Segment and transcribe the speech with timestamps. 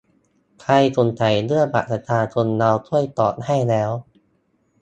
[0.61, 3.91] ใครสงสัยเรื่อง บัตรประชาชน เราช่วยตอบให้แล้ว